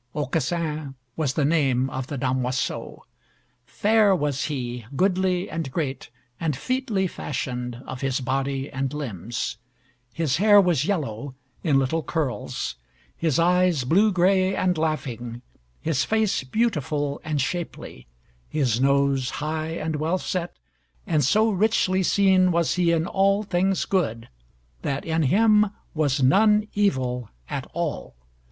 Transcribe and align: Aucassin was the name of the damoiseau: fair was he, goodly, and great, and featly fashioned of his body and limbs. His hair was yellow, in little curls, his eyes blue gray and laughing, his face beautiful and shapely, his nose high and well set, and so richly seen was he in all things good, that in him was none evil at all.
Aucassin 0.15 0.95
was 1.15 1.35
the 1.35 1.45
name 1.45 1.87
of 1.91 2.07
the 2.07 2.17
damoiseau: 2.17 3.01
fair 3.67 4.15
was 4.15 4.45
he, 4.45 4.83
goodly, 4.95 5.47
and 5.47 5.71
great, 5.71 6.09
and 6.39 6.55
featly 6.57 7.05
fashioned 7.07 7.75
of 7.85 8.01
his 8.01 8.19
body 8.19 8.67
and 8.71 8.95
limbs. 8.95 9.57
His 10.11 10.37
hair 10.37 10.59
was 10.59 10.85
yellow, 10.85 11.35
in 11.63 11.77
little 11.77 12.01
curls, 12.01 12.77
his 13.15 13.37
eyes 13.37 13.83
blue 13.83 14.11
gray 14.11 14.55
and 14.55 14.75
laughing, 14.75 15.43
his 15.81 16.03
face 16.03 16.43
beautiful 16.43 17.21
and 17.23 17.39
shapely, 17.39 18.07
his 18.49 18.81
nose 18.81 19.29
high 19.29 19.67
and 19.67 19.97
well 19.97 20.17
set, 20.17 20.57
and 21.05 21.23
so 21.23 21.51
richly 21.51 22.01
seen 22.01 22.51
was 22.51 22.73
he 22.73 22.91
in 22.91 23.05
all 23.05 23.43
things 23.43 23.85
good, 23.85 24.29
that 24.81 25.05
in 25.05 25.21
him 25.21 25.67
was 25.93 26.23
none 26.23 26.67
evil 26.73 27.29
at 27.47 27.67
all. 27.75 28.15